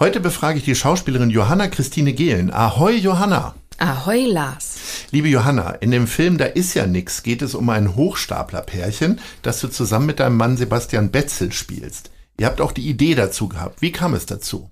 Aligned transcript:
Heute 0.00 0.20
befrage 0.20 0.58
ich 0.58 0.64
die 0.64 0.76
Schauspielerin 0.76 1.28
Johanna 1.28 1.66
Christine 1.66 2.12
Gehlen. 2.12 2.52
Ahoi, 2.52 2.98
Johanna. 2.98 3.56
Ahoi, 3.78 4.26
Lars. 4.26 4.76
Liebe 5.10 5.26
Johanna, 5.26 5.70
in 5.70 5.90
dem 5.90 6.06
Film 6.06 6.38
Da 6.38 6.44
ist 6.44 6.74
ja 6.74 6.86
nix 6.86 7.24
geht 7.24 7.42
es 7.42 7.56
um 7.56 7.68
ein 7.68 7.96
Hochstaplerpärchen, 7.96 9.18
das 9.42 9.58
du 9.58 9.66
zusammen 9.66 10.06
mit 10.06 10.20
deinem 10.20 10.36
Mann 10.36 10.56
Sebastian 10.56 11.10
Betzel 11.10 11.50
spielst. 11.50 12.12
Ihr 12.38 12.46
habt 12.46 12.60
auch 12.60 12.70
die 12.70 12.88
Idee 12.88 13.16
dazu 13.16 13.48
gehabt. 13.48 13.82
Wie 13.82 13.90
kam 13.90 14.14
es 14.14 14.24
dazu? 14.24 14.70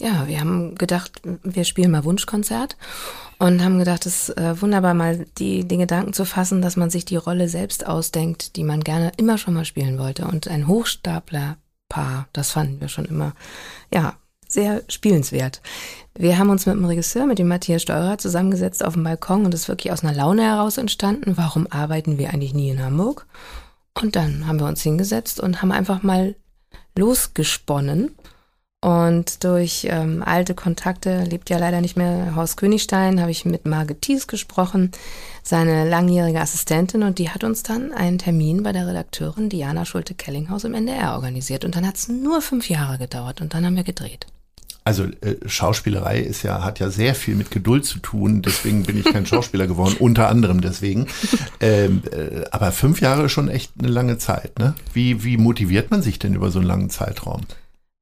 Ja, 0.00 0.28
wir 0.28 0.38
haben 0.38 0.76
gedacht, 0.76 1.20
wir 1.42 1.64
spielen 1.64 1.90
mal 1.90 2.04
Wunschkonzert 2.04 2.76
und 3.40 3.64
haben 3.64 3.80
gedacht, 3.80 4.06
es 4.06 4.28
ist 4.28 4.38
äh, 4.38 4.62
wunderbar, 4.62 4.94
mal 4.94 5.26
die, 5.38 5.66
den 5.66 5.80
Gedanken 5.80 6.12
zu 6.12 6.24
fassen, 6.24 6.62
dass 6.62 6.76
man 6.76 6.88
sich 6.88 7.04
die 7.04 7.16
Rolle 7.16 7.48
selbst 7.48 7.84
ausdenkt, 7.84 8.54
die 8.54 8.62
man 8.62 8.84
gerne 8.84 9.10
immer 9.16 9.38
schon 9.38 9.54
mal 9.54 9.64
spielen 9.64 9.98
wollte. 9.98 10.24
Und 10.24 10.46
ein 10.46 10.68
Hochstaplerpaar, 10.68 12.28
das 12.32 12.52
fanden 12.52 12.80
wir 12.80 12.88
schon 12.88 13.06
immer, 13.06 13.34
ja, 13.92 14.14
sehr 14.52 14.82
spielenswert. 14.88 15.60
Wir 16.14 16.38
haben 16.38 16.50
uns 16.50 16.66
mit 16.66 16.76
dem 16.76 16.84
Regisseur, 16.84 17.26
mit 17.26 17.38
dem 17.38 17.48
Matthias 17.48 17.82
Steurer, 17.82 18.18
zusammengesetzt 18.18 18.84
auf 18.84 18.94
dem 18.94 19.04
Balkon 19.04 19.44
und 19.44 19.54
das 19.54 19.62
ist 19.62 19.68
wirklich 19.68 19.92
aus 19.92 20.04
einer 20.04 20.14
Laune 20.14 20.42
heraus 20.42 20.76
entstanden. 20.76 21.36
Warum 21.36 21.66
arbeiten 21.70 22.18
wir 22.18 22.30
eigentlich 22.30 22.54
nie 22.54 22.70
in 22.70 22.82
Hamburg? 22.82 23.26
Und 24.00 24.16
dann 24.16 24.46
haben 24.46 24.60
wir 24.60 24.66
uns 24.66 24.82
hingesetzt 24.82 25.40
und 25.40 25.62
haben 25.62 25.72
einfach 25.72 26.02
mal 26.02 26.34
losgesponnen. 26.96 28.14
Und 28.84 29.44
durch 29.44 29.86
ähm, 29.88 30.24
alte 30.26 30.54
Kontakte, 30.54 31.22
lebt 31.22 31.50
ja 31.50 31.58
leider 31.58 31.80
nicht 31.80 31.96
mehr 31.96 32.34
Haus 32.34 32.56
Königstein, 32.56 33.20
habe 33.20 33.30
ich 33.30 33.44
mit 33.44 33.64
Margit 33.64 34.02
Thies 34.02 34.26
gesprochen, 34.26 34.90
seine 35.44 35.88
langjährige 35.88 36.40
Assistentin, 36.40 37.04
und 37.04 37.20
die 37.20 37.30
hat 37.30 37.44
uns 37.44 37.62
dann 37.62 37.92
einen 37.92 38.18
Termin 38.18 38.64
bei 38.64 38.72
der 38.72 38.88
Redakteurin 38.88 39.48
Diana 39.48 39.84
Schulte-Kellinghaus 39.84 40.64
im 40.64 40.74
NDR 40.74 41.14
organisiert. 41.14 41.64
Und 41.64 41.76
dann 41.76 41.86
hat 41.86 41.96
es 41.96 42.08
nur 42.08 42.42
fünf 42.42 42.68
Jahre 42.68 42.98
gedauert 42.98 43.40
und 43.40 43.54
dann 43.54 43.64
haben 43.64 43.76
wir 43.76 43.84
gedreht. 43.84 44.26
Also 44.84 45.04
äh, 45.04 45.36
Schauspielerei 45.46 46.20
ist 46.20 46.42
ja 46.42 46.64
hat 46.64 46.80
ja 46.80 46.90
sehr 46.90 47.14
viel 47.14 47.36
mit 47.36 47.50
Geduld 47.50 47.84
zu 47.84 47.98
tun. 48.00 48.42
Deswegen 48.42 48.82
bin 48.82 48.98
ich 48.98 49.04
kein 49.04 49.26
Schauspieler 49.32 49.66
geworden, 49.66 49.96
unter 49.98 50.28
anderem 50.28 50.60
deswegen. 50.60 51.06
Ähm, 51.60 52.02
äh, 52.10 52.44
aber 52.50 52.72
fünf 52.72 53.00
Jahre 53.00 53.24
ist 53.24 53.32
schon 53.32 53.48
echt 53.48 53.72
eine 53.78 53.88
lange 53.88 54.18
Zeit. 54.18 54.58
Ne? 54.58 54.74
Wie 54.92 55.24
wie 55.24 55.36
motiviert 55.36 55.90
man 55.90 56.02
sich 56.02 56.18
denn 56.18 56.34
über 56.34 56.50
so 56.50 56.58
einen 56.58 56.68
langen 56.68 56.90
Zeitraum? 56.90 57.42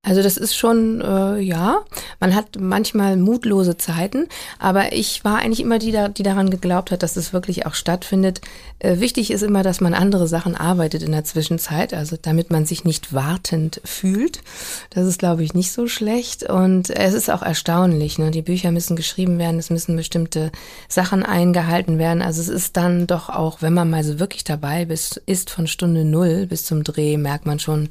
Also 0.03 0.23
das 0.23 0.39
ist 0.39 0.57
schon, 0.57 1.03
äh, 1.03 1.41
ja, 1.41 1.83
man 2.21 2.35
hat 2.35 2.59
manchmal 2.59 3.19
mutlose 3.19 3.77
Zeiten, 3.77 4.29
aber 4.59 4.95
ich 4.95 5.25
war 5.25 5.37
eigentlich 5.37 5.61
immer 5.61 5.79
die, 5.79 5.95
die 6.17 6.23
daran 6.23 6.49
geglaubt 6.49 6.91
hat, 6.91 7.03
dass 7.03 7.19
es 7.19 7.35
wirklich 7.35 7.67
auch 7.67 7.75
stattfindet. 7.75 8.41
Äh, 8.79 8.99
wichtig 9.01 9.31
ist 9.31 9.43
immer, 9.43 9.63
dass 9.63 9.83
man 9.83 9.93
andere 9.93 10.27
Sachen 10.27 10.55
arbeitet 10.57 11.03
in 11.03 11.13
der 11.13 11.25
Zwischenzeit, 11.25 11.93
also 11.93 12.17
damit 12.21 12.51
man 12.51 12.65
sich 12.65 12.85
nicht 12.85 13.13
wartend 13.13 13.83
fühlt. 13.85 14.41
Das 14.89 15.07
ist, 15.07 15.19
glaube 15.19 15.45
ich, 15.45 15.53
nicht 15.53 15.71
so 15.71 15.87
schlecht 15.87 16.45
und 16.45 16.89
es 16.89 17.13
ist 17.13 17.31
auch 17.31 17.43
erstaunlich. 17.43 18.19
Ne? 18.19 18.31
Die 18.31 18.41
Bücher 18.41 18.71
müssen 18.71 18.97
geschrieben 18.97 19.39
werden, 19.39 19.59
es 19.59 19.69
müssen 19.69 19.97
bestimmte 19.97 20.51
Sachen 20.89 21.25
eingehalten 21.25 21.99
werden. 21.99 22.23
Also 22.23 22.41
es 22.41 22.49
ist 22.49 22.79
dann 22.79 23.07
doch 23.07 23.29
auch, 23.29 23.61
wenn 23.61 23.75
man 23.75 23.91
mal 23.91 24.03
so 24.03 24.19
wirklich 24.19 24.45
dabei 24.45 24.85
ist, 24.85 25.21
ist 25.27 25.51
von 25.51 25.67
Stunde 25.67 26.07
Null 26.07 26.47
bis 26.47 26.65
zum 26.65 26.85
Dreh, 26.85 27.19
merkt 27.19 27.45
man 27.45 27.59
schon, 27.59 27.91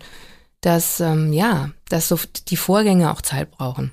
dass 0.62 1.00
ähm, 1.00 1.34
ja, 1.34 1.70
dass 1.90 2.08
so 2.08 2.20
die 2.48 2.58
Vorgänge 2.58 3.12
auch 3.12 3.22
Zeit 3.22 3.52
brauchen. 3.52 3.92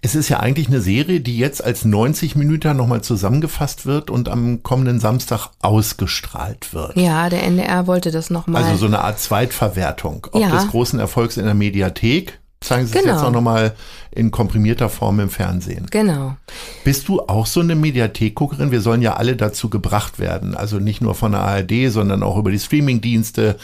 Es 0.00 0.14
ist 0.16 0.28
ja 0.28 0.40
eigentlich 0.40 0.66
eine 0.66 0.80
Serie, 0.80 1.20
die 1.20 1.38
jetzt 1.38 1.62
als 1.62 1.84
90 1.84 2.34
Minuten 2.34 2.76
nochmal 2.76 3.02
zusammengefasst 3.02 3.86
wird 3.86 4.10
und 4.10 4.28
am 4.28 4.62
kommenden 4.64 4.98
Samstag 4.98 5.50
ausgestrahlt 5.60 6.74
wird. 6.74 6.96
Ja, 6.96 7.28
der 7.28 7.44
NDR 7.44 7.86
wollte 7.86 8.10
das 8.10 8.30
nochmal. 8.30 8.64
Also 8.64 8.76
so 8.76 8.86
eine 8.86 9.00
Art 9.02 9.20
Zweitverwertung. 9.20 10.26
Ob 10.32 10.40
Ja. 10.40 10.50
des 10.50 10.68
großen 10.68 10.98
Erfolgs 10.98 11.36
in 11.36 11.44
der 11.44 11.54
Mediathek, 11.54 12.40
zeigen 12.72 12.86
Sie 12.86 12.96
es 12.96 13.02
Genau. 13.02 13.14
jetzt 13.14 13.24
auch 13.24 13.30
nochmal 13.30 13.74
in 14.14 14.30
komprimierter 14.30 14.90
Form 14.90 15.20
im 15.20 15.30
Fernsehen. 15.30 15.86
Genau. 15.90 16.36
Bist 16.84 17.08
du 17.08 17.20
auch 17.20 17.46
so 17.46 17.60
eine 17.60 17.74
Mediathekguckerin? 17.74 18.70
Wir 18.70 18.82
sollen 18.82 19.00
ja 19.00 19.14
alle 19.14 19.36
dazu 19.36 19.70
gebracht 19.70 20.18
werden. 20.18 20.54
Also 20.54 20.78
nicht 20.78 21.00
nur 21.00 21.14
von 21.14 21.32
der 21.32 21.40
ARD, 21.40 21.88
sondern 21.90 22.22
auch 22.22 22.36
über 22.36 22.50
die 22.50 22.58
Streamingdienste. 22.58 23.56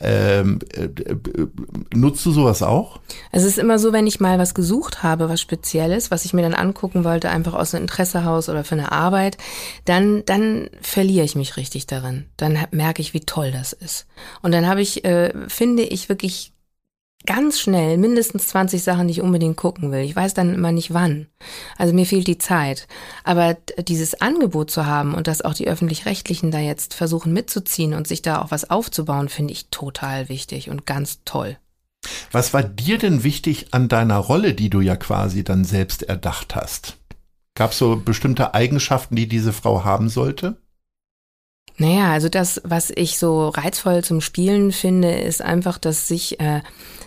Ähm, 0.00 0.58
äh, 0.76 0.84
äh, 0.84 1.16
nutzt 1.94 2.24
du 2.26 2.32
sowas 2.32 2.62
auch? 2.62 3.00
Es 3.32 3.44
ist 3.44 3.58
immer 3.58 3.78
so, 3.78 3.92
wenn 3.94 4.06
ich 4.06 4.20
mal 4.20 4.38
was 4.38 4.54
gesucht 4.54 5.02
habe, 5.02 5.30
was 5.30 5.40
Spezielles, 5.40 6.10
was 6.10 6.26
ich 6.26 6.34
mir 6.34 6.42
dann 6.42 6.54
angucken 6.54 7.04
wollte, 7.04 7.30
einfach 7.30 7.54
aus 7.54 7.74
einem 7.74 7.84
Interessehaus 7.84 8.50
oder 8.50 8.62
für 8.64 8.74
eine 8.74 8.92
Arbeit, 8.92 9.38
dann, 9.86 10.22
dann 10.26 10.68
verliere 10.82 11.24
ich 11.24 11.34
mich 11.34 11.56
richtig 11.56 11.86
darin. 11.86 12.26
Dann 12.36 12.58
merke 12.72 13.00
ich, 13.00 13.14
wie 13.14 13.20
toll 13.20 13.52
das 13.52 13.72
ist. 13.72 14.06
Und 14.42 14.52
dann 14.52 14.66
habe 14.66 14.82
ich, 14.82 15.04
äh, 15.06 15.32
finde 15.48 15.82
ich 15.84 16.10
wirklich 16.10 16.53
ganz 17.26 17.60
schnell 17.60 17.98
mindestens 17.98 18.48
20 18.48 18.82
Sachen, 18.82 19.08
die 19.08 19.12
ich 19.12 19.20
unbedingt 19.20 19.56
gucken 19.56 19.92
will. 19.92 20.00
Ich 20.00 20.14
weiß 20.14 20.34
dann 20.34 20.54
immer 20.54 20.72
nicht 20.72 20.92
wann. 20.92 21.26
Also 21.78 21.92
mir 21.94 22.06
fehlt 22.06 22.26
die 22.26 22.38
Zeit. 22.38 22.86
Aber 23.24 23.54
dieses 23.78 24.20
Angebot 24.20 24.70
zu 24.70 24.86
haben 24.86 25.14
und 25.14 25.26
dass 25.26 25.42
auch 25.42 25.54
die 25.54 25.68
öffentlich-rechtlichen 25.68 26.50
da 26.50 26.58
jetzt 26.58 26.94
versuchen 26.94 27.32
mitzuziehen 27.32 27.94
und 27.94 28.06
sich 28.06 28.22
da 28.22 28.42
auch 28.42 28.50
was 28.50 28.70
aufzubauen, 28.70 29.28
finde 29.28 29.52
ich 29.52 29.68
total 29.70 30.28
wichtig 30.28 30.70
und 30.70 30.86
ganz 30.86 31.20
toll. 31.24 31.56
Was 32.30 32.52
war 32.52 32.62
dir 32.62 32.98
denn 32.98 33.24
wichtig 33.24 33.68
an 33.72 33.88
deiner 33.88 34.18
Rolle, 34.18 34.54
die 34.54 34.70
du 34.70 34.80
ja 34.80 34.96
quasi 34.96 35.44
dann 35.44 35.64
selbst 35.64 36.02
erdacht 36.02 36.54
hast? 36.54 36.98
Gab 37.54 37.70
es 37.70 37.78
so 37.78 37.96
bestimmte 37.96 38.52
Eigenschaften, 38.54 39.16
die 39.16 39.28
diese 39.28 39.52
Frau 39.52 39.84
haben 39.84 40.08
sollte? 40.08 40.56
Naja, 41.76 42.12
also 42.12 42.28
das, 42.28 42.60
was 42.64 42.90
ich 42.90 43.18
so 43.18 43.48
reizvoll 43.48 44.04
zum 44.04 44.20
Spielen 44.20 44.70
finde, 44.70 45.12
ist 45.12 45.42
einfach, 45.42 45.78
dass 45.78 46.06
sich 46.06 46.38
äh, 46.40 46.60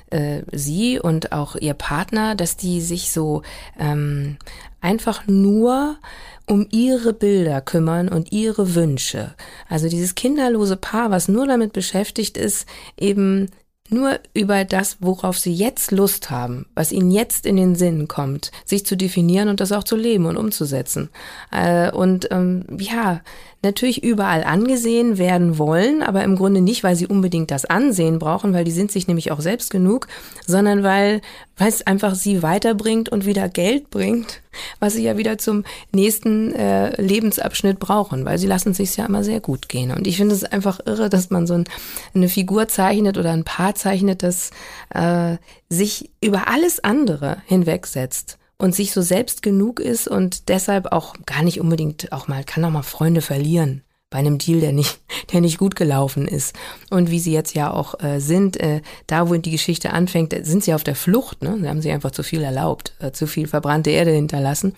äh, 0.09 0.41
sie 0.51 0.99
und 0.99 1.31
auch 1.31 1.55
ihr 1.55 1.73
Partner, 1.73 2.35
dass 2.35 2.57
die 2.57 2.81
sich 2.81 3.11
so 3.11 3.43
ähm, 3.79 4.37
einfach 4.81 5.25
nur 5.27 5.97
um 6.45 6.67
ihre 6.71 7.13
Bilder 7.13 7.61
kümmern 7.61 8.09
und 8.09 8.31
ihre 8.31 8.75
Wünsche. 8.75 9.35
Also 9.69 9.89
dieses 9.89 10.15
kinderlose 10.15 10.77
Paar, 10.77 11.11
was 11.11 11.27
nur 11.27 11.47
damit 11.47 11.73
beschäftigt 11.73 12.37
ist, 12.37 12.65
eben 12.97 13.49
nur 13.89 14.19
über 14.33 14.65
das, 14.65 14.97
worauf 14.99 15.37
sie 15.39 15.53
jetzt 15.53 15.91
Lust 15.91 16.29
haben, 16.29 16.65
was 16.75 16.91
ihnen 16.91 17.11
jetzt 17.11 17.45
in 17.45 17.55
den 17.55 17.75
Sinn 17.75 18.07
kommt, 18.07 18.51
sich 18.65 18.85
zu 18.85 18.97
definieren 18.97 19.47
und 19.47 19.59
das 19.59 19.71
auch 19.71 19.83
zu 19.83 19.95
leben 19.95 20.25
und 20.25 20.37
umzusetzen. 20.37 21.09
Äh, 21.51 21.91
und 21.91 22.27
ähm, 22.31 22.65
ja, 22.79 23.21
natürlich 23.63 24.03
überall 24.03 24.43
angesehen 24.43 25.17
werden 25.17 25.57
wollen, 25.57 26.03
aber 26.03 26.23
im 26.23 26.35
Grunde 26.35 26.61
nicht, 26.61 26.83
weil 26.83 26.95
sie 26.95 27.07
unbedingt 27.07 27.51
das 27.51 27.65
Ansehen 27.65 28.19
brauchen, 28.19 28.53
weil 28.53 28.63
die 28.63 28.71
sind 28.71 28.91
sich 28.91 29.07
nämlich 29.07 29.31
auch 29.31 29.41
selbst 29.41 29.71
genug, 29.71 30.07
sondern 30.45 30.83
weil, 30.83 31.21
weil 31.57 31.69
es 31.69 31.85
einfach 31.85 32.15
sie 32.15 32.43
weiterbringt 32.43 33.09
und 33.09 33.25
wieder 33.25 33.49
Geld 33.49 33.89
bringt, 33.89 34.41
was 34.79 34.93
sie 34.93 35.03
ja 35.03 35.17
wieder 35.17 35.37
zum 35.37 35.63
nächsten 35.91 36.53
äh, 36.53 37.01
Lebensabschnitt 37.01 37.79
brauchen, 37.79 38.25
weil 38.25 38.37
sie 38.37 38.47
lassen 38.47 38.73
sich 38.73 38.95
ja 38.95 39.05
immer 39.05 39.23
sehr 39.23 39.39
gut 39.39 39.69
gehen. 39.69 39.91
Und 39.91 40.07
ich 40.07 40.17
finde 40.17 40.35
es 40.35 40.43
einfach 40.43 40.79
irre, 40.85 41.09
dass 41.09 41.29
man 41.29 41.47
so 41.47 41.55
ein, 41.55 41.65
eine 42.13 42.29
Figur 42.29 42.67
zeichnet 42.67 43.17
oder 43.17 43.31
ein 43.31 43.43
Paar 43.43 43.75
zeichnet, 43.75 44.21
das 44.21 44.51
äh, 44.93 45.37
sich 45.69 46.11
über 46.21 46.47
alles 46.47 46.83
andere 46.83 47.37
hinwegsetzt 47.45 48.37
und 48.57 48.73
sich 48.73 48.91
so 48.91 49.01
selbst 49.01 49.41
genug 49.41 49.79
ist 49.79 50.07
und 50.07 50.49
deshalb 50.49 50.91
auch 50.91 51.15
gar 51.25 51.43
nicht 51.43 51.61
unbedingt 51.61 52.11
auch 52.11 52.27
mal, 52.27 52.43
kann 52.43 52.65
auch 52.65 52.71
mal 52.71 52.83
Freunde 52.83 53.21
verlieren. 53.21 53.83
Bei 54.09 54.19
einem 54.19 54.37
Deal, 54.37 54.61
der 54.61 54.71
nicht, 54.71 54.99
der 55.33 55.41
nicht 55.41 55.57
gut 55.57 55.75
gelaufen 55.75 56.27
ist. 56.27 56.55
Und 56.89 57.11
wie 57.11 57.19
sie 57.19 57.33
jetzt 57.33 57.55
ja 57.55 57.71
auch 57.71 57.99
äh, 58.01 58.19
sind, 58.19 58.57
äh, 58.57 58.81
da 59.07 59.29
wo 59.29 59.35
die 59.35 59.51
Geschichte 59.51 59.91
anfängt, 59.91 60.33
sind 60.45 60.63
sie 60.63 60.73
auf 60.73 60.83
der 60.83 60.95
Flucht. 60.95 61.43
Ne? 61.43 61.57
Sie 61.61 61.67
haben 61.67 61.81
sich 61.81 61.91
einfach 61.91 62.11
zu 62.11 62.23
viel 62.23 62.41
erlaubt, 62.41 62.93
äh, 62.99 63.11
zu 63.11 63.27
viel 63.27 63.47
verbrannte 63.47 63.89
Erde 63.89 64.11
hinterlassen. 64.11 64.73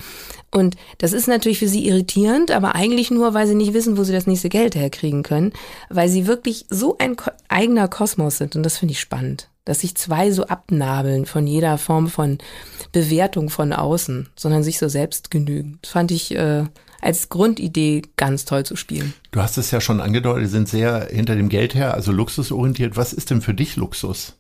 Und 0.52 0.76
das 0.98 1.14
ist 1.14 1.28
natürlich 1.28 1.60
für 1.60 1.68
sie 1.68 1.88
irritierend, 1.88 2.52
aber 2.52 2.74
eigentlich 2.76 3.12
nur, 3.12 3.34
weil 3.34 3.48
sie 3.48 3.56
nicht 3.56 3.74
wissen, 3.74 3.98
wo 3.98 4.04
sie 4.04 4.14
das 4.14 4.26
nächste 4.26 4.50
Geld 4.50 4.76
herkriegen 4.76 5.22
können, 5.22 5.54
weil 5.90 6.10
sie 6.10 6.26
wirklich 6.26 6.66
so 6.70 6.98
ein 6.98 7.16
ko 7.16 7.30
eigener 7.48 7.88
Kosmos 7.88 8.40
sind. 8.40 8.56
Und 8.56 8.64
das 8.64 8.78
finde 8.78 8.94
ich 8.94 9.00
spannend, 9.00 9.50
dass 9.66 9.82
sich 9.82 9.96
zwei 9.96 10.32
so 10.32 10.46
abnabeln 10.46 11.28
von 11.28 11.46
jeder 11.46 11.78
Form 11.78 12.08
von 12.08 12.40
Bewertung 12.92 13.50
von 13.50 13.74
außen, 13.74 14.30
sondern 14.36 14.64
sich 14.64 14.80
so 14.80 14.88
selbst 14.88 15.30
genügen. 15.30 15.78
Das 15.84 15.92
fand 15.92 16.10
ich 16.10 16.36
äh, 16.36 16.64
als 17.02 17.30
Grundidee 17.30 18.02
ganz 18.18 18.46
toll 18.46 18.66
zu 18.66 18.76
spielen. 18.76 19.14
Du 19.32 19.42
hast 19.42 19.58
es 19.58 19.72
ja 19.72 19.82
schon 19.82 20.02
angedeutet, 20.02 20.44
die 20.44 20.50
sind 20.50 20.70
sehr 20.70 21.08
hinter 21.12 21.36
dem 21.36 21.50
Geld 21.50 21.76
her, 21.76 21.94
also 21.94 22.12
luxusorientiert. 22.12 22.98
Was 22.98 23.14
ist 23.14 23.30
denn 23.30 23.42
für 23.42 23.54
dich 23.54 23.76
Luxus? 23.76 24.36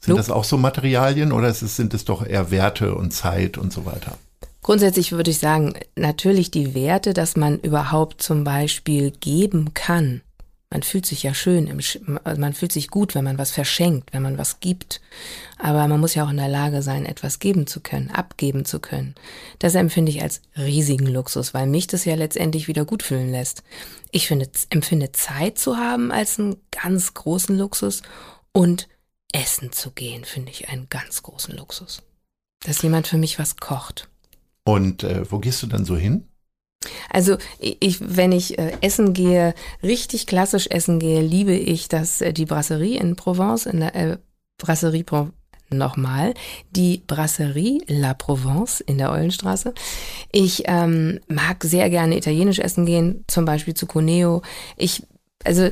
Sind 0.00 0.14
Lux 0.14 0.26
das 0.26 0.30
auch 0.30 0.44
so 0.44 0.56
Materialien 0.56 1.32
oder 1.32 1.48
es, 1.48 1.60
sind 1.60 1.94
es 1.94 2.04
doch 2.04 2.24
eher 2.24 2.50
Werte 2.50 2.94
und 2.94 3.12
Zeit 3.12 3.58
und 3.58 3.72
so 3.72 3.84
weiter? 3.84 4.16
Grundsätzlich 4.62 5.12
würde 5.12 5.30
ich 5.30 5.38
sagen, 5.38 5.74
natürlich 5.96 6.50
die 6.50 6.74
Werte, 6.74 7.14
dass 7.14 7.36
man 7.36 7.58
überhaupt 7.58 8.22
zum 8.22 8.44
Beispiel 8.44 9.12
geben 9.12 9.72
kann. 9.74 10.20
Man 10.70 10.82
fühlt 10.82 11.06
sich 11.06 11.22
ja 11.22 11.32
schön, 11.32 11.66
im, 11.66 11.80
also 12.24 12.40
man 12.40 12.52
fühlt 12.52 12.72
sich 12.72 12.88
gut, 12.88 13.14
wenn 13.14 13.24
man 13.24 13.38
was 13.38 13.50
verschenkt, 13.50 14.12
wenn 14.12 14.22
man 14.22 14.36
was 14.36 14.60
gibt. 14.60 15.00
Aber 15.56 15.88
man 15.88 15.98
muss 15.98 16.14
ja 16.14 16.24
auch 16.24 16.30
in 16.30 16.36
der 16.36 16.48
Lage 16.48 16.82
sein, 16.82 17.06
etwas 17.06 17.38
geben 17.38 17.66
zu 17.66 17.80
können, 17.80 18.10
abgeben 18.10 18.66
zu 18.66 18.78
können. 18.78 19.14
Das 19.58 19.74
empfinde 19.74 20.10
ich 20.10 20.22
als 20.22 20.42
riesigen 20.56 21.06
Luxus, 21.06 21.54
weil 21.54 21.66
mich 21.66 21.86
das 21.86 22.04
ja 22.04 22.16
letztendlich 22.16 22.68
wieder 22.68 22.84
gut 22.84 23.02
fühlen 23.02 23.30
lässt. 23.30 23.62
Ich 24.10 24.28
finde, 24.28 24.50
empfinde 24.68 25.12
Zeit 25.12 25.58
zu 25.58 25.78
haben 25.78 26.12
als 26.12 26.38
einen 26.38 26.56
ganz 26.70 27.14
großen 27.14 27.56
Luxus 27.56 28.02
und 28.52 28.88
essen 29.32 29.72
zu 29.72 29.90
gehen, 29.90 30.24
finde 30.24 30.50
ich 30.50 30.68
einen 30.68 30.88
ganz 30.90 31.22
großen 31.22 31.56
Luxus. 31.56 32.02
Dass 32.64 32.82
jemand 32.82 33.06
für 33.06 33.18
mich 33.18 33.38
was 33.38 33.56
kocht. 33.56 34.08
Und 34.64 35.02
äh, 35.02 35.30
wo 35.30 35.38
gehst 35.38 35.62
du 35.62 35.66
dann 35.66 35.86
so 35.86 35.96
hin? 35.96 36.28
Also 37.10 37.36
ich, 37.58 37.98
wenn 38.00 38.32
ich 38.32 38.58
äh, 38.58 38.72
essen 38.80 39.12
gehe, 39.12 39.54
richtig 39.82 40.26
klassisch 40.26 40.66
essen 40.68 40.98
gehe, 40.98 41.20
liebe 41.20 41.54
ich 41.54 41.88
das 41.88 42.20
äh, 42.20 42.32
die 42.32 42.46
Brasserie 42.46 42.98
in 42.98 43.16
Provence, 43.16 43.66
in 43.66 43.80
der 43.80 43.94
äh, 43.94 44.18
Brasserie 44.58 45.04
Pro 45.04 45.28
nochmal, 45.70 46.34
die 46.70 47.02
Brasserie 47.06 47.82
La 47.86 48.14
Provence 48.14 48.80
in 48.80 48.98
der 48.98 49.10
Eulenstraße. 49.10 49.74
Ich 50.32 50.62
ähm, 50.66 51.20
mag 51.28 51.62
sehr 51.64 51.90
gerne 51.90 52.16
italienisch 52.16 52.58
essen 52.58 52.86
gehen, 52.86 53.24
zum 53.26 53.44
Beispiel 53.44 53.74
zu 53.74 53.86
Cuneo. 53.86 54.42
Ich, 54.76 55.02
also 55.44 55.68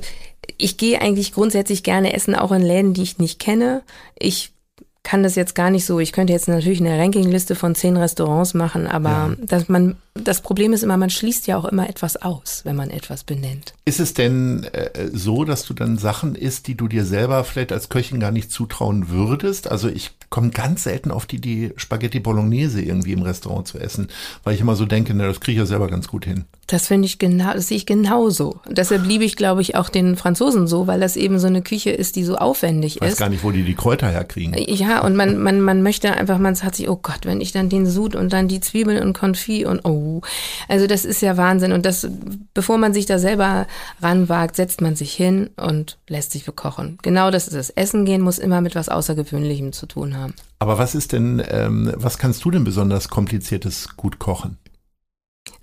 ich 0.59 0.77
gehe 0.77 1.01
eigentlich 1.01 1.33
grundsätzlich 1.33 1.83
gerne 1.83 2.13
essen, 2.13 2.35
auch 2.35 2.53
in 2.53 2.63
Läden, 2.63 2.95
die 2.95 3.03
ich 3.03 3.19
nicht 3.19 3.39
kenne. 3.39 3.83
Ich 4.19 4.53
kann 5.07 5.23
das 5.23 5.37
jetzt 5.37 5.55
gar 5.55 5.71
nicht 5.71 5.87
so. 5.87 6.01
Ich 6.01 6.11
könnte 6.11 6.33
jetzt 6.33 6.49
natürlich 6.49 6.81
eine 6.81 6.99
Rankingliste 6.99 7.55
von 7.55 7.77
zehn 7.77 7.97
Restaurants 7.97 8.55
machen, 8.55 8.89
aber 8.89 9.09
ja. 9.09 9.37
dass 9.39 9.69
man, 9.69 9.95
das 10.15 10.41
Problem 10.41 10.73
ist 10.73 10.83
immer, 10.83 10.97
man 10.97 11.11
schließt 11.11 11.47
ja 11.47 11.57
auch 11.57 11.65
immer 11.65 11.89
etwas 11.89 12.17
aus, 12.17 12.63
wenn 12.65 12.75
man 12.75 12.91
etwas 12.91 13.23
benennt. 13.23 13.73
Ist 13.85 14.01
es 14.01 14.15
denn 14.15 14.65
äh, 14.65 15.11
so, 15.13 15.45
dass 15.45 15.65
du 15.65 15.75
dann 15.75 15.97
Sachen 15.97 16.35
isst, 16.35 16.67
die 16.67 16.75
du 16.75 16.89
dir 16.89 17.05
selber 17.05 17.45
vielleicht 17.45 17.71
als 17.71 17.89
Köchin 17.89 18.19
gar 18.19 18.33
nicht 18.33 18.51
zutrauen 18.51 19.09
würdest? 19.09 19.71
Also 19.71 19.89
ich 19.89 20.11
komme 20.29 20.51
ganz 20.51 20.83
selten 20.83 21.13
auf 21.13 21.27
die 21.27 21.37
Idee, 21.37 21.73
Spaghetti 21.77 22.19
Bolognese 22.19 22.83
irgendwie 22.83 23.13
im 23.13 23.23
Restaurant 23.23 23.69
zu 23.69 23.79
essen, 23.79 24.09
weil 24.43 24.57
ich 24.57 24.61
immer 24.61 24.75
so 24.75 24.87
denke, 24.87 25.15
na, 25.15 25.29
das 25.29 25.39
kriege 25.39 25.53
ich 25.53 25.59
ja 25.61 25.67
selber 25.67 25.87
ganz 25.87 26.09
gut 26.09 26.25
hin. 26.25 26.47
Das 26.67 26.89
finde 26.89 27.07
ich 27.07 27.19
genau, 27.19 27.53
das 27.53 27.69
sehe 27.69 27.77
ich 27.77 27.87
genauso. 27.87 28.61
Und 28.67 28.77
deshalb 28.79 29.07
liebe 29.07 29.25
ich, 29.25 29.37
glaube 29.37 29.63
ich, 29.63 29.77
auch 29.77 29.89
den 29.89 30.17
Franzosen 30.17 30.67
so, 30.67 30.87
weil 30.87 30.99
das 30.99 31.17
eben 31.17 31.39
so 31.39 31.47
eine 31.47 31.63
Küche 31.63 31.91
ist, 31.91 32.17
die 32.17 32.25
so 32.25 32.37
aufwendig 32.37 32.97
ich 32.97 33.03
weiß 33.03 33.13
ist. 33.13 33.19
gar 33.19 33.29
nicht, 33.29 33.45
wo 33.45 33.53
die 33.53 33.63
die 33.63 33.75
Kräuter 33.75 34.09
herkriegen. 34.09 34.55
Ja, 34.69 35.05
und 35.05 35.15
man, 35.15 35.39
man, 35.39 35.61
man 35.61 35.83
möchte 35.83 36.13
einfach, 36.13 36.39
man 36.39 36.57
hat 36.61 36.75
sich, 36.75 36.89
oh 36.89 36.99
Gott, 37.01 37.21
wenn 37.25 37.41
ich 37.41 37.53
dann 37.53 37.69
den 37.69 37.87
Sud 37.87 38.17
und 38.17 38.33
dann 38.33 38.49
die 38.49 38.61
Zwiebeln 38.61 39.03
und 39.03 39.13
Konfit 39.13 39.67
und 39.67 39.85
oh. 39.85 40.23
Also 40.69 40.87
das 40.87 41.05
ist 41.05 41.23
ja 41.23 41.37
Wahnsinn. 41.37 41.73
Und 41.73 41.87
das, 41.87 42.09
bevor 42.55 42.79
man 42.79 42.93
sich 42.93 43.07
da 43.07 43.19
selber 43.19 43.67
ranwagt, 44.03 44.57
setzt 44.57 44.81
man 44.81 44.97
sich 44.97 45.13
hin 45.13 45.51
und 45.57 45.99
lässt 46.09 46.33
sich 46.33 46.45
bekochen. 46.45 46.99
Genau 47.03 47.31
das 47.31 47.47
ist 47.47 47.55
es. 47.55 47.71
Essen 47.71 48.05
gehen 48.05 48.23
muss 48.23 48.39
immer 48.39 48.61
mit 48.61 48.75
was 48.75 48.89
Außergewöhnlichem 48.89 49.73
zu 49.73 49.87
tun 49.87 50.17
haben. 50.17 50.35
Aber 50.59 50.79
was 50.79 50.95
ist 50.95 51.13
denn, 51.13 51.43
ähm, 51.49 51.93
was 51.97 52.19
kannst 52.19 52.45
du 52.45 52.51
denn 52.51 52.65
besonders 52.65 53.09
kompliziertes 53.09 53.97
gut 53.97 54.19
kochen? 54.19 54.57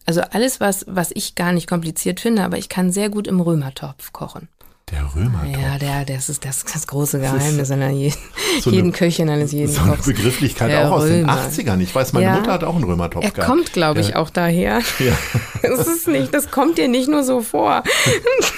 Also 0.06 0.22
alles, 0.22 0.60
was, 0.60 0.86
was 0.88 1.12
ich 1.14 1.36
gar 1.36 1.54
nicht 1.54 1.68
kompliziert 1.68 2.20
finde, 2.20 2.44
aber 2.44 2.58
ich 2.58 2.70
kann 2.70 2.92
sehr 2.92 3.10
gut 3.10 3.28
im 3.28 3.40
Römertopf 3.40 4.12
kochen. 4.12 4.50
Der 4.92 5.16
Römertopf. 5.16 5.58
Ja, 5.62 5.78
der, 5.78 6.06
das 6.06 6.28
ist 6.28 6.44
das, 6.46 6.66
das 6.66 6.88
große 6.88 7.20
Geheimnis 7.20 7.72
an 7.72 7.96
jeden, 7.96 8.18
so 8.62 8.70
jeden 8.70 8.88
eine, 8.88 8.92
Köchin 8.92 9.30
eines 9.30 9.54
jeden 9.54 9.72
So 9.72 9.82
eine 9.82 9.96
Begrifflichkeit 9.96 10.70
der 10.70 10.88
auch 10.88 10.98
aus 10.98 11.04
Römer. 11.04 11.16
den 11.16 11.68
80ern. 11.68 11.80
Ich 11.80 11.96
weiß, 11.96 12.12
meine 12.12 12.26
ja. 12.26 12.36
Mutter 12.36 12.52
hat 12.52 12.66
auch 12.66 12.76
einen 12.76 12.84
Römertopf 12.84 13.24
er 13.24 13.32
gehabt. 13.32 13.50
kommt, 13.50 13.74
glaube 13.74 14.02
ich, 14.02 14.10
ja. 14.10 14.16
auch 14.18 14.30
daher. 14.30 14.82
Ja. 15.00 15.14
Das 15.62 15.88
ist 15.88 16.10
nicht, 16.10 16.34
das 16.34 16.52
kommt 16.52 16.78
dir 16.78 16.90
nicht 16.90 17.08
nur 17.08 17.24
so 17.24 17.42
vor. 17.42 17.84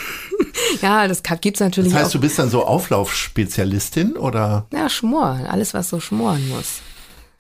ja, 0.82 1.08
das 1.08 1.22
gibt's 1.40 1.60
natürlich 1.60 1.92
Das 1.94 2.00
heißt, 2.02 2.10
auch. 2.10 2.14
du 2.14 2.20
bist 2.20 2.40
dann 2.40 2.50
so 2.50 2.66
Auflaufspezialistin 2.66 4.18
oder? 4.18 4.66
Ja, 4.74 4.90
schmoren. 4.90 5.46
Alles, 5.46 5.76
was 5.76 5.90
so 5.90 6.00
schmoren 6.00 6.50
muss. 6.50 6.82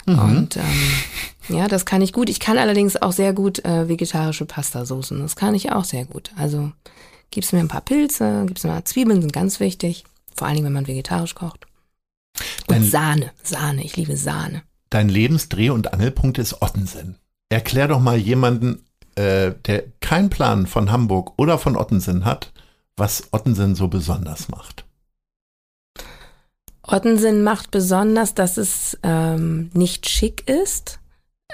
Mhm. 0.06 0.20
Und 0.20 0.58
ähm, 0.58 0.92
ja, 1.50 1.68
das 1.68 1.86
kann 1.86 2.02
ich 2.02 2.14
gut. 2.14 2.30
Ich 2.30 2.40
kann 2.40 2.58
allerdings 2.58 2.96
auch 3.02 3.12
sehr 3.12 3.34
gut 3.34 3.64
äh, 3.66 3.88
vegetarische 3.88 4.46
Pastasoßen. 4.46 5.20
Das 5.20 5.36
kann 5.36 5.56
ich 5.56 5.72
auch 5.72 5.86
sehr 5.86 6.06
gut. 6.06 6.32
Also 6.38 6.72
gibst 7.32 7.54
mir 7.54 7.60
ein 7.60 7.68
paar 7.68 7.82
Pilze, 7.82 8.44
gibst 8.48 8.64
mir 8.64 8.72
mal 8.72 8.86
Zwiebeln, 8.86 9.22
sind 9.22 9.34
ganz 9.34 9.60
wichtig. 9.60 10.04
Vor 10.36 10.48
allen 10.48 10.56
Dingen, 10.56 10.68
wenn 10.68 10.74
man 10.74 10.88
vegetarisch 10.88 11.36
kocht. 11.36 11.66
Und 12.68 12.72
Dein, 12.72 12.84
Sahne, 12.84 13.32
Sahne, 13.44 13.84
ich 13.84 13.96
liebe 13.96 14.18
Sahne. 14.18 14.64
Dein 14.90 15.10
Lebensdreh- 15.10 15.72
und 15.72 15.94
Angelpunkt 15.94 16.38
ist 16.38 16.62
Ottensen. 16.62 17.18
Erklär 17.50 17.88
doch 17.88 18.00
mal 18.00 18.18
jemanden, 18.18 18.84
äh, 19.16 19.54
der 19.66 19.84
keinen 20.02 20.30
Plan 20.30 20.68
von 20.68 20.92
Hamburg 20.92 21.34
oder 21.38 21.58
von 21.58 21.78
Ottensen 21.78 22.26
hat, 22.26 22.52
was 22.98 23.30
Ottensen 23.32 23.76
so 23.76 23.88
besonders 23.88 24.50
macht. 24.50 24.85
Ottensen 26.88 27.44
macht 27.44 27.72
besonders, 27.72 28.34
dass 28.34 28.58
es 28.58 28.98
ähm, 29.04 29.70
nicht 29.74 30.08
schick 30.08 30.48
ist, 30.50 31.00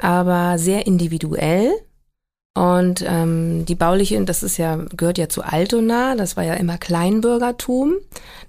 aber 0.01 0.57
sehr 0.57 0.87
individuell. 0.87 1.71
Und 2.53 3.01
ähm, 3.07 3.65
die 3.65 3.75
bauliche, 3.75 4.21
das 4.25 4.43
ist 4.43 4.57
ja, 4.57 4.75
gehört 4.75 5.17
ja 5.17 5.29
zu 5.29 5.41
Altona, 5.41 6.15
das 6.15 6.35
war 6.35 6.43
ja 6.43 6.55
immer 6.55 6.77
Kleinbürgertum. 6.77 7.95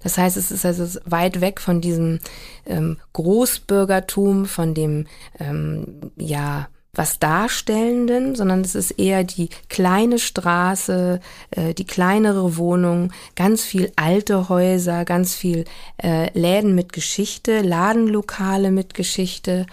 Das 0.01 0.17
heißt, 0.17 0.35
es 0.35 0.51
ist 0.51 0.65
also 0.65 0.99
weit 1.05 1.39
weg 1.39 1.61
von 1.61 1.79
diesem 1.79 2.19
ähm, 2.65 2.97
Großbürgertum, 3.13 4.45
von 4.45 4.73
dem 4.73 5.07
ähm, 5.39 6.11
ja 6.17 6.67
was 6.95 7.17
Darstellenden, 7.17 8.35
sondern 8.35 8.61
es 8.61 8.75
ist 8.75 8.91
eher 8.91 9.23
die 9.23 9.49
kleine 9.67 10.19
Straße, 10.19 11.19
äh, 11.49 11.73
die 11.73 11.85
kleinere 11.85 12.55
Wohnung, 12.57 13.11
ganz 13.35 13.63
viel 13.63 13.91
alte 13.95 14.47
Häuser, 14.47 15.03
ganz 15.03 15.33
viel 15.33 15.65
äh, 15.97 16.29
Läden 16.37 16.75
mit 16.75 16.93
Geschichte, 16.93 17.61
Ladenlokale 17.61 18.69
mit 18.69 18.93
Geschichte. 18.93 19.65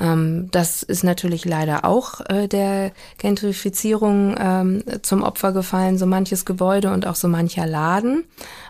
Ähm, 0.00 0.48
das 0.50 0.82
ist 0.82 1.04
natürlich 1.04 1.44
leider 1.44 1.84
auch 1.84 2.22
äh, 2.30 2.48
der 2.48 2.92
Gentrifizierung 3.18 4.34
ähm, 4.38 4.82
zum 5.02 5.24
Opfer 5.24 5.52
gefallen, 5.52 5.98
so 5.98 6.06
manches 6.06 6.46
Gebäude 6.46 6.90
und 6.90 7.06
auch 7.06 7.16
so 7.16 7.28
mancher 7.28 7.66
Laden. 7.66 8.24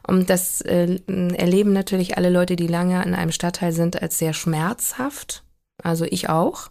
Und 0.04 0.28
das 0.28 0.60
äh, 0.62 0.98
erleben 1.06 1.72
natürlich 1.72 2.16
alle 2.16 2.30
Leute, 2.30 2.56
die 2.56 2.66
lange 2.66 3.00
in 3.04 3.14
einem 3.14 3.30
Stadtteil 3.30 3.70
sind, 3.70 4.02
als 4.02 4.18
sehr 4.18 4.32
schmerzhaft. 4.32 5.44
Also 5.82 6.04
ich 6.04 6.28
auch. 6.28 6.70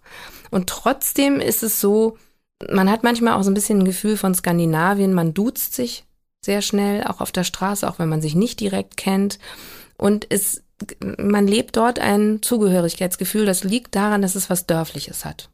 Und 0.50 0.68
trotzdem 0.68 1.40
ist 1.40 1.64
es 1.64 1.80
so, 1.80 2.18
man 2.70 2.90
hat 2.90 3.04
manchmal 3.04 3.34
auch 3.34 3.44
so 3.44 3.52
ein 3.52 3.56
bisschen 3.56 3.80
ein 3.80 3.86
Gefühl 3.86 4.18
von 4.18 4.36
Skandinavien, 4.36 5.14
man 5.14 5.34
duzt 5.34 5.74
sich 5.74 6.06
sehr 6.44 6.62
schnell, 6.62 7.04
auch 7.04 7.22
auf 7.22 7.32
der 7.32 7.44
Straße, 7.44 7.88
auch 7.88 8.00
wenn 8.00 8.10
man 8.10 8.22
sich 8.22 8.36
nicht 8.36 8.60
direkt 8.60 8.98
kennt. 8.98 9.40
Und 9.98 10.26
es, 10.30 10.64
man 11.18 11.48
lebt 11.48 11.78
dort 11.78 12.00
ein 12.00 12.42
Zugehörigkeitsgefühl, 12.42 13.46
das 13.46 13.64
liegt 13.64 13.96
daran, 13.96 14.22
dass 14.22 14.36
es 14.36 14.50
was 14.50 14.66
Dörfliches 14.66 15.26
hat. 15.26 15.50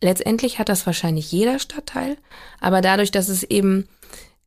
Letztendlich 0.00 0.58
hat 0.58 0.68
das 0.68 0.86
wahrscheinlich 0.86 1.30
jeder 1.30 1.58
Stadtteil, 1.58 2.16
aber 2.60 2.80
dadurch, 2.80 3.10
dass 3.10 3.28
es 3.28 3.42
eben 3.42 3.88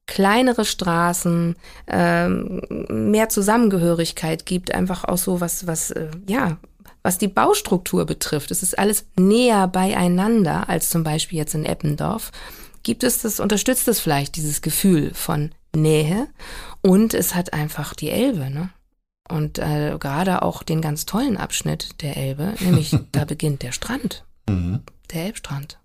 kleinere 0.05 0.65
Straßen, 0.65 1.55
ähm, 1.87 2.61
mehr 2.89 3.29
Zusammengehörigkeit 3.29 4.45
gibt, 4.45 4.73
einfach 4.73 5.05
auch 5.05 5.17
so 5.17 5.41
was, 5.41 5.67
was, 5.67 5.91
äh, 5.91 6.09
ja, 6.27 6.57
was 7.03 7.17
die 7.17 7.27
Baustruktur 7.27 8.05
betrifft, 8.05 8.49
es 8.51 8.63
ist 8.63 8.79
alles 8.79 9.05
näher 9.19 9.67
beieinander 9.67 10.69
als 10.69 10.89
zum 10.89 11.03
Beispiel 11.03 11.37
jetzt 11.37 11.53
in 11.53 11.65
Eppendorf. 11.65 12.31
Gibt 12.81 13.03
es 13.03 13.21
das, 13.21 13.39
unterstützt 13.39 13.87
es 13.87 13.99
vielleicht 13.99 14.35
dieses 14.35 14.61
Gefühl 14.61 15.13
von 15.13 15.51
Nähe 15.75 16.27
und 16.81 17.13
es 17.13 17.35
hat 17.35 17.53
einfach 17.53 17.93
die 17.93 18.09
Elbe, 18.09 18.49
ne? 18.49 18.69
Und 19.29 19.57
äh, 19.57 19.95
gerade 19.99 20.41
auch 20.41 20.63
den 20.63 20.81
ganz 20.81 21.05
tollen 21.05 21.37
Abschnitt 21.37 22.01
der 22.01 22.17
Elbe, 22.17 22.55
nämlich 22.59 22.97
da 23.11 23.25
beginnt 23.25 23.61
der 23.61 23.71
Strand, 23.71 24.25
mhm. 24.49 24.81
der 25.11 25.25
Elbstrand. 25.25 25.79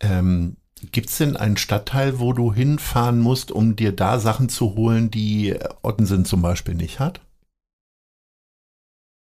Ähm, 0.00 0.56
Gibt 0.92 1.10
es 1.10 1.18
denn 1.18 1.36
einen 1.36 1.58
Stadtteil, 1.58 2.20
wo 2.20 2.32
du 2.32 2.54
hinfahren 2.54 3.18
musst, 3.18 3.52
um 3.52 3.76
dir 3.76 3.92
da 3.92 4.18
Sachen 4.18 4.48
zu 4.48 4.76
holen, 4.76 5.10
die 5.10 5.54
Ottensen 5.82 6.24
zum 6.24 6.40
Beispiel 6.40 6.74
nicht 6.74 7.00
hat? 7.00 7.20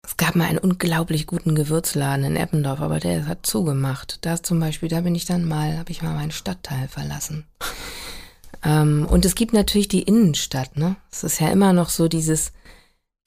Es 0.08 0.16
gab 0.16 0.36
mal 0.36 0.46
einen 0.46 0.58
unglaublich 0.58 1.28
guten 1.28 1.54
Gewürzladen 1.54 2.24
in 2.24 2.38
Eppendorf, 2.38 2.80
aber 2.80 3.02
der 3.02 3.28
hat 3.28 3.46
zugemacht. 3.46 4.20
Da 4.22 4.42
zum 4.42 4.58
Beispiel, 4.58 4.88
da 4.88 5.02
bin 5.02 5.14
ich 5.16 5.26
dann 5.26 5.44
mal, 5.44 5.78
habe 5.78 5.92
ich 5.92 6.02
mal 6.02 6.16
meinen 6.16 6.32
Stadtteil 6.32 6.88
verlassen. 6.88 7.46
ähm, 8.64 9.06
und 9.10 9.26
es 9.26 9.36
gibt 9.36 9.52
natürlich 9.52 9.90
die 9.90 10.04
Innenstadt, 10.04 10.78
ne? 10.78 10.96
Es 11.12 11.26
ist 11.26 11.42
ja 11.42 11.50
immer 11.50 11.74
noch 11.74 11.90
so 11.90 12.08
dieses, 12.08 12.54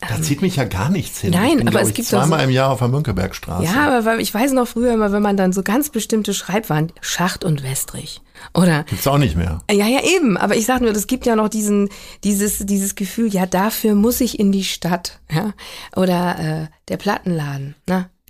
da 0.00 0.16
ähm, 0.16 0.22
zieht 0.22 0.40
mich 0.40 0.56
ja 0.56 0.64
gar 0.64 0.88
nichts 0.88 1.20
hin. 1.20 1.30
Nein, 1.30 1.58
bin, 1.58 1.68
aber 1.68 1.82
es 1.82 1.92
gibt 1.92 2.08
zweimal 2.08 2.40
so, 2.40 2.44
im 2.46 2.50
Jahr 2.50 2.70
auf 2.70 2.78
der 2.78 2.88
Mönckebergstraße. 2.88 3.64
Ja, 3.64 3.98
aber 3.98 4.18
ich 4.18 4.32
weiß 4.32 4.52
noch 4.52 4.66
früher 4.66 4.94
immer, 4.94 5.12
wenn 5.12 5.22
man 5.22 5.36
dann 5.36 5.52
so 5.52 5.62
ganz 5.62 5.90
bestimmte 5.90 6.32
Schreibwaren, 6.32 6.92
Schacht 7.00 7.44
und 7.44 7.62
Westrich. 7.62 8.22
Oder? 8.54 8.84
Gibt's 8.84 9.06
auch 9.06 9.18
nicht 9.18 9.36
mehr. 9.36 9.60
Ja, 9.70 9.86
ja, 9.86 10.00
eben. 10.02 10.38
Aber 10.38 10.56
ich 10.56 10.64
sag 10.64 10.80
nur, 10.80 10.90
es 10.90 11.06
gibt 11.06 11.26
ja 11.26 11.36
noch 11.36 11.48
diesen, 11.48 11.90
dieses, 12.24 12.58
dieses 12.60 12.94
Gefühl, 12.94 13.28
ja, 13.28 13.44
dafür 13.44 13.94
muss 13.94 14.20
ich 14.22 14.38
in 14.38 14.52
die 14.52 14.64
Stadt, 14.64 15.20
ja. 15.30 15.52
Oder 15.94 16.38
äh, 16.38 16.66
der 16.88 16.96
Plattenladen, 16.96 17.74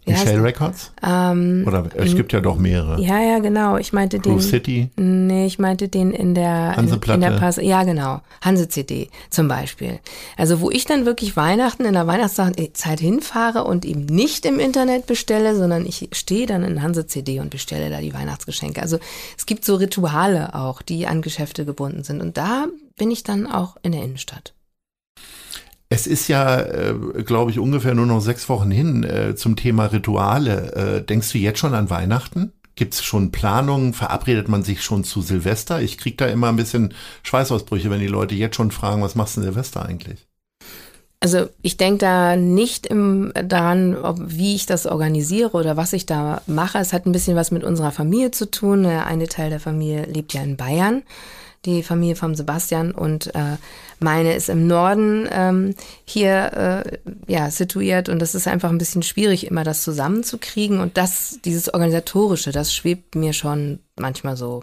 ne? 0.07 0.13
Michelle 0.13 0.43
Records? 0.43 0.93
Ähm, 1.03 1.65
Oder 1.67 1.85
es 1.95 2.15
gibt 2.15 2.33
ja 2.33 2.41
doch 2.41 2.57
mehrere. 2.57 3.01
Ja, 3.01 3.21
ja, 3.21 3.39
genau. 3.39 3.77
Ich 3.77 3.93
meinte 3.93 4.19
Blue 4.19 4.37
den. 4.37 4.41
City? 4.41 4.91
Nee, 4.97 5.47
ich 5.47 5.59
meinte 5.59 5.89
den 5.89 6.13
in 6.13 6.35
der 6.35 6.77
Hanseplatte. 6.77 7.21
In, 7.21 7.27
in 7.27 7.33
der 7.33 7.39
Pass, 7.39 7.57
ja, 7.57 7.83
genau. 7.85 8.21
Hanse 8.41 8.69
CD 8.69 9.09
zum 9.31 9.49
Beispiel. 9.49 10.01
Also 10.37 10.61
wo 10.61 10.71
ich 10.71 10.85
dann 10.85 11.07
wirklich 11.07 11.37
Weihnachten 11.37 11.85
in 11.85 11.93
der 11.95 12.07
Weihnachtszeit 12.07 13.01
hinfahre 13.01 13.65
und 13.65 13.85
eben 13.85 14.07
nicht 14.07 14.47
im 14.47 14.59
Internet 14.59 15.07
bestelle, 15.07 15.55
sondern 15.57 15.87
ich 15.87 16.09
stehe 16.13 16.47
dann 16.47 16.65
in 16.65 16.83
Hanse 16.83 17.07
CD 17.07 17.41
und 17.41 17.51
bestelle 17.51 17.91
da 17.91 18.01
die 18.01 18.15
Weihnachtsgeschenke. 18.15 18.81
Also 18.81 18.99
es 19.37 19.47
gibt 19.47 19.65
so 19.65 19.77
Rituale 19.77 20.55
auch, 20.55 20.83
die 20.83 21.07
an 21.07 21.23
Geschäfte 21.23 21.65
gebunden 21.65 22.05
sind. 22.05 22.21
Und 22.21 22.37
da 22.37 22.67
bin 22.97 23.11
ich 23.11 23.23
dann 23.23 23.47
auch 23.47 23.77
in 23.83 23.93
der 23.93 24.03
Innenstadt. 24.03 24.55
Es 25.93 26.07
ist 26.07 26.29
ja, 26.29 26.61
äh, 26.61 26.95
glaube 27.25 27.51
ich, 27.51 27.59
ungefähr 27.59 27.95
nur 27.95 28.07
noch 28.07 28.21
sechs 28.21 28.49
Wochen 28.49 28.71
hin 28.71 29.03
äh, 29.03 29.35
zum 29.35 29.57
Thema 29.57 29.87
Rituale. 29.87 30.73
Äh, 30.73 31.05
denkst 31.05 31.33
du 31.33 31.39
jetzt 31.39 31.59
schon 31.59 31.75
an 31.75 31.91
Weihnachten? 31.91 32.53
Gibt 32.77 32.95
es 32.95 33.03
schon 33.03 33.33
Planungen? 33.33 33.93
Verabredet 33.93 34.49
man 34.49 34.63
sich 34.63 34.85
schon 34.85 35.03
zu 35.03 35.21
Silvester? 35.21 35.83
Ich 35.83 35.99
kriege 35.99 36.17
da 36.17 36.27
immer 36.27 36.49
ein 36.49 36.57
bisschen 36.57 36.95
Schweißausbrüche, 37.25 37.91
wenn 37.91 37.99
die 37.99 38.07
Leute 38.07 38.37
jetzt 38.37 38.55
schon 38.55 38.71
fragen, 38.71 39.03
was 39.03 39.17
machst 39.17 39.37
du 39.37 39.43
Silvester 39.43 39.85
eigentlich? 39.85 40.29
Also 41.19 41.49
ich 41.61 41.77
denke 41.77 41.99
da 41.99 42.37
nicht 42.37 42.87
im, 42.87 43.33
daran, 43.35 43.97
ob, 43.97 44.19
wie 44.21 44.55
ich 44.55 44.67
das 44.67 44.87
organisiere 44.87 45.51
oder 45.51 45.77
was 45.77 45.93
ich 45.93 46.07
da 46.07 46.41
mache. 46.47 46.79
Es 46.79 46.93
hat 46.93 47.05
ein 47.05 47.13
bisschen 47.13 47.37
was 47.37 47.51
mit 47.51 47.65
unserer 47.65 47.91
Familie 47.91 48.31
zu 48.31 48.49
tun. 48.49 48.85
Der 48.85 49.07
eine 49.07 49.27
Teil 49.27 49.51
der 49.51 49.61
Familie 49.61 50.05
lebt 50.05 50.33
ja 50.35 50.43
in 50.43 50.57
Bayern 50.57 51.03
die 51.67 51.83
Familie 51.83 52.17
vom 52.17 52.35
Sebastian 52.35 52.93
und 52.93 53.35
äh, 53.35 53.57
meine 53.99 54.35
ist 54.35 54.49
im 54.49 54.67
Norden 54.67 55.29
ähm, 55.31 55.75
hier 56.05 56.85
äh, 56.87 56.99
ja 57.31 57.51
situiert. 57.51 58.09
Und 58.09 58.19
das 58.21 58.35
ist 58.35 58.49
einfach 58.49 58.71
ein 58.71 58.79
bisschen 58.79 59.03
schwierig, 59.03 59.47
immer 59.47 59.63
das 59.63 59.83
zusammenzukriegen. 59.83 60.81
Und 60.81 60.97
das, 60.97 61.39
dieses 61.45 61.73
organisatorische, 61.73 62.51
das 62.51 62.73
schwebt 62.73 63.15
mir 63.15 63.35
schon 63.35 63.81
manchmal 63.97 64.37
so 64.37 64.63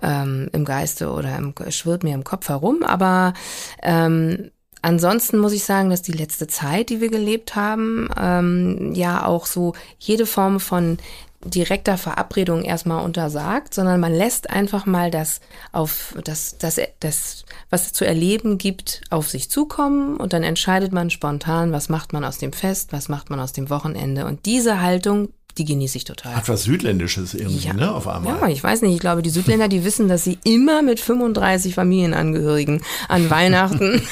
ähm, 0.00 0.48
im 0.52 0.64
Geiste 0.64 1.10
oder 1.10 1.36
im, 1.36 1.54
schwirrt 1.70 2.04
mir 2.04 2.14
im 2.14 2.24
Kopf 2.24 2.48
herum, 2.48 2.82
aber 2.82 3.34
ähm, 3.82 4.50
Ansonsten 4.84 5.38
muss 5.38 5.52
ich 5.52 5.62
sagen, 5.62 5.90
dass 5.90 6.02
die 6.02 6.10
letzte 6.10 6.48
Zeit, 6.48 6.90
die 6.90 7.00
wir 7.00 7.08
gelebt 7.08 7.54
haben, 7.54 8.08
ähm, 8.20 8.92
ja 8.94 9.24
auch 9.24 9.46
so 9.46 9.74
jede 10.00 10.26
Form 10.26 10.58
von 10.58 10.98
direkter 11.44 11.98
Verabredung 11.98 12.62
erstmal 12.62 13.04
untersagt, 13.04 13.74
sondern 13.74 14.00
man 14.00 14.14
lässt 14.14 14.50
einfach 14.50 14.86
mal 14.86 15.10
das 15.10 15.40
auf 15.72 16.14
das, 16.24 16.58
das, 16.58 16.80
das, 17.00 17.44
was 17.70 17.86
es 17.86 17.92
zu 17.92 18.04
erleben 18.04 18.58
gibt, 18.58 19.02
auf 19.10 19.28
sich 19.28 19.50
zukommen 19.50 20.16
und 20.16 20.32
dann 20.32 20.42
entscheidet 20.42 20.92
man 20.92 21.10
spontan, 21.10 21.72
was 21.72 21.88
macht 21.88 22.12
man 22.12 22.24
aus 22.24 22.38
dem 22.38 22.52
Fest, 22.52 22.92
was 22.92 23.08
macht 23.08 23.30
man 23.30 23.40
aus 23.40 23.52
dem 23.52 23.70
Wochenende. 23.70 24.26
Und 24.26 24.46
diese 24.46 24.80
Haltung 24.80 25.30
die 25.58 25.64
genieße 25.64 25.98
ich 25.98 26.04
total. 26.04 26.36
Hat 26.36 26.48
was 26.48 26.64
Südländisches 26.64 27.34
irgendwie, 27.34 27.66
ja. 27.66 27.74
ne, 27.74 27.92
auf 27.92 28.08
einmal. 28.08 28.40
Ja, 28.40 28.48
ich 28.48 28.62
weiß 28.62 28.82
nicht. 28.82 28.94
Ich 28.94 29.00
glaube, 29.00 29.22
die 29.22 29.30
Südländer, 29.30 29.68
die 29.68 29.84
wissen, 29.84 30.08
dass 30.08 30.24
sie 30.24 30.38
immer 30.44 30.82
mit 30.82 31.00
35 31.00 31.74
Familienangehörigen 31.74 32.82
an 33.08 33.30
Weihnachten 33.30 34.02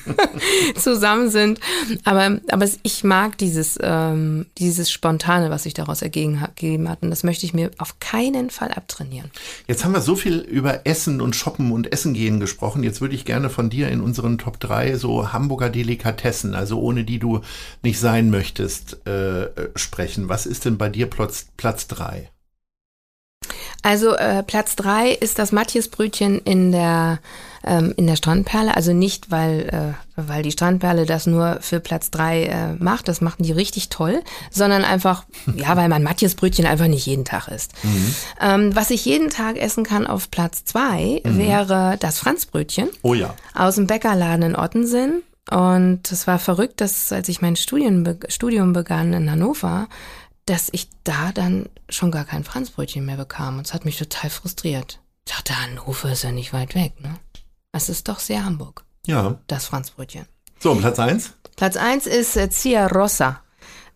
zusammen 0.76 1.30
sind. 1.30 1.60
Aber, 2.04 2.40
aber 2.48 2.68
ich 2.82 3.04
mag 3.04 3.36
dieses, 3.38 3.78
ähm, 3.82 4.46
dieses 4.58 4.90
Spontane, 4.90 5.50
was 5.50 5.64
sich 5.64 5.74
daraus 5.74 6.02
ergeben 6.02 6.40
hat. 6.40 7.02
Und 7.02 7.10
das 7.10 7.22
möchte 7.22 7.44
ich 7.44 7.52
mir 7.52 7.70
auf 7.78 8.00
keinen 8.00 8.50
Fall 8.50 8.70
abtrainieren. 8.72 9.30
Jetzt 9.66 9.84
haben 9.84 9.92
wir 9.92 10.00
so 10.00 10.16
viel 10.16 10.38
über 10.38 10.86
Essen 10.86 11.20
und 11.20 11.36
Shoppen 11.36 11.70
und 11.72 11.92
Essen 11.92 12.14
gehen 12.14 12.40
gesprochen. 12.40 12.82
Jetzt 12.82 13.00
würde 13.00 13.14
ich 13.14 13.24
gerne 13.24 13.50
von 13.50 13.68
dir 13.68 13.88
in 13.88 14.00
unseren 14.00 14.38
Top 14.38 14.58
3 14.58 14.96
so 14.96 15.32
Hamburger 15.32 15.68
Delikatessen, 15.68 16.54
also 16.54 16.80
ohne 16.80 17.04
die 17.04 17.18
du 17.18 17.40
nicht 17.82 17.98
sein 17.98 18.30
möchtest, 18.30 19.06
äh, 19.06 19.48
sprechen. 19.76 20.28
Was 20.28 20.46
ist 20.46 20.61
ist 20.62 20.66
denn 20.66 20.78
bei 20.78 20.88
dir 20.88 21.10
Platz, 21.10 21.46
Platz 21.56 21.88
drei? 21.88 22.30
Also 23.82 24.14
äh, 24.14 24.44
Platz 24.44 24.76
drei 24.76 25.10
ist 25.10 25.40
das 25.40 25.50
Matjesbrötchen 25.50 26.38
in 26.38 26.70
der 26.70 27.18
ähm, 27.64 27.92
in 27.96 28.06
der 28.06 28.14
Strandperle. 28.14 28.76
Also 28.76 28.92
nicht, 28.92 29.32
weil 29.32 29.94
äh, 30.16 30.20
weil 30.22 30.44
die 30.44 30.52
Strandperle 30.52 31.04
das 31.04 31.26
nur 31.26 31.58
für 31.62 31.80
Platz 31.80 32.12
drei 32.12 32.44
äh, 32.44 32.74
macht, 32.74 33.08
das 33.08 33.20
machen 33.20 33.42
die 33.42 33.50
richtig 33.50 33.88
toll, 33.88 34.22
sondern 34.52 34.84
einfach 34.84 35.24
ja, 35.56 35.76
weil 35.76 35.88
man 35.88 36.04
Matjesbrötchen 36.04 36.64
einfach 36.64 36.86
nicht 36.86 37.06
jeden 37.06 37.24
Tag 37.24 37.48
isst. 37.48 37.72
Mhm. 37.82 38.14
Ähm, 38.40 38.76
was 38.76 38.90
ich 38.90 39.04
jeden 39.04 39.30
Tag 39.30 39.56
essen 39.56 39.82
kann 39.82 40.06
auf 40.06 40.30
Platz 40.30 40.64
zwei 40.64 41.20
mhm. 41.24 41.38
wäre 41.38 41.96
das 41.98 42.20
Franzbrötchen. 42.20 42.88
Oh 43.02 43.14
ja. 43.14 43.34
Aus 43.52 43.74
dem 43.74 43.88
Bäckerladen 43.88 44.44
in 44.44 44.56
Ottensen. 44.56 45.24
Und 45.50 46.12
es 46.12 46.26
war 46.26 46.38
verrückt, 46.38 46.80
dass 46.80 47.12
als 47.12 47.28
ich 47.28 47.42
mein 47.42 47.56
Studium, 47.56 48.04
Studium 48.28 48.72
begann 48.72 49.12
in 49.12 49.30
Hannover, 49.30 49.88
dass 50.46 50.68
ich 50.72 50.88
da 51.04 51.32
dann 51.32 51.68
schon 51.88 52.10
gar 52.10 52.24
kein 52.24 52.44
Franzbrötchen 52.44 53.04
mehr 53.04 53.16
bekam. 53.16 53.58
Und 53.58 53.66
es 53.66 53.74
hat 53.74 53.84
mich 53.84 53.98
total 53.98 54.30
frustriert. 54.30 55.00
Ich 55.26 55.32
dachte, 55.32 55.60
Hannover 55.60 56.12
ist 56.12 56.24
ja 56.24 56.32
nicht 56.32 56.52
weit 56.52 56.74
weg, 56.74 57.00
ne? 57.00 57.18
Es 57.72 57.88
ist 57.88 58.08
doch 58.08 58.18
sehr 58.18 58.44
Hamburg. 58.44 58.84
Ja. 59.06 59.38
Das 59.46 59.66
Franzbrötchen. 59.66 60.26
So, 60.58 60.74
Platz 60.74 60.98
eins. 60.98 61.32
Platz 61.56 61.76
eins 61.76 62.06
ist 62.06 62.36
äh, 62.36 62.50
Zia 62.50 62.86
Rossa. 62.86 63.41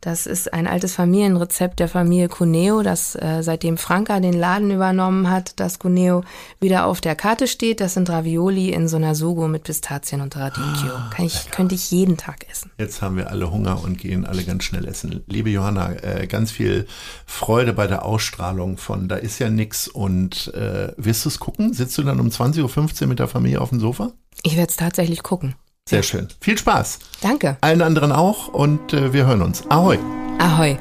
Das 0.01 0.27
ist 0.27 0.53
ein 0.53 0.67
altes 0.67 0.95
Familienrezept 0.95 1.81
der 1.81 1.89
Familie 1.89 2.29
Cuneo, 2.29 2.83
das 2.83 3.17
äh, 3.17 3.43
seitdem 3.43 3.77
Franka 3.77 4.21
den 4.21 4.35
Laden 4.35 4.71
übernommen 4.71 5.31
hat, 5.31 5.59
dass 5.59 5.79
Cuneo 5.79 6.23
wieder 6.61 6.87
auf 6.87 7.01
der 7.01 7.17
Karte 7.17 7.47
steht. 7.49 7.81
Das 7.81 7.95
sind 7.95 8.09
Ravioli 8.09 8.71
in 8.71 8.89
so 8.89 8.97
einer 8.97 9.15
Sugo 9.15 9.49
mit 9.49 9.65
Pistazien 9.65 10.21
und 10.21 10.37
Radicchio. 10.37 10.93
Ah, 10.93 11.11
Kann 11.13 11.27
ich, 11.27 11.51
könnte 11.51 11.75
ich 11.75 11.91
jeden 11.91 12.17
Tag 12.17 12.49
essen. 12.51 12.71
Jetzt 12.79 13.03
haben 13.03 13.17
wir 13.17 13.31
alle 13.31 13.51
Hunger 13.51 13.83
und 13.83 13.99
gehen 13.99 14.27
alle 14.27 14.45
ganz 14.45 14.65
schnell 14.65 14.87
essen. 14.87 15.25
Liebe 15.27 15.51
Johanna, 15.51 15.93
äh, 16.03 16.27
ganz 16.27 16.53
viel 16.53 16.87
Freude 17.27 17.73
bei 17.73 17.87
der 17.87 18.05
Ausstrahlung 18.05 18.77
von 18.77 19.09
Da 19.09 19.17
ist 19.17 19.39
ja 19.39 19.51
nix. 19.51 19.89
Und 19.89 20.53
äh, 20.55 20.93
wirst 20.97 21.25
du 21.25 21.29
es 21.29 21.41
gucken? 21.41 21.73
Sitzt 21.73 21.97
du 21.99 22.03
dann 22.03 22.21
um 22.21 22.29
20.15 22.29 23.03
Uhr 23.03 23.09
mit 23.09 23.19
der 23.19 23.29
Familie 23.29 23.61
auf 23.61 23.71
dem 23.71 23.81
Sofa? 23.81 24.13
Ich 24.43 24.57
werde 24.57 24.71
es 24.71 24.77
tatsächlich 24.77 25.23
gucken. 25.23 25.55
Sehr 25.89 26.03
schön. 26.03 26.27
Viel 26.41 26.59
Spaß. 26.59 26.99
Danke. 27.21 27.59
Allen 27.61 27.81
anderen 27.81 28.11
auch 28.11 28.49
und 28.49 28.93
äh, 28.93 29.13
wir 29.13 29.25
hören 29.25 29.41
uns. 29.41 29.63
Ahoi. 29.71 29.97
Ahoi. 30.41 30.77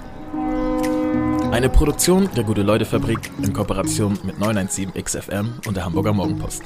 Eine 1.51 1.69
Produktion 1.69 2.27
der 2.35 2.43
Gute-Leute-Fabrik 2.43 3.19
in 3.43 3.53
Kooperation 3.53 4.17
mit 4.24 4.39
917 4.39 4.93
XFM 5.03 5.59
und 5.67 5.77
der 5.77 5.85
Hamburger 5.85 6.12
Morgenpost. 6.12 6.63